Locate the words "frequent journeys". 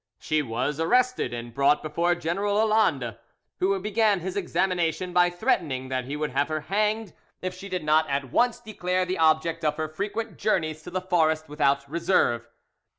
9.87-10.81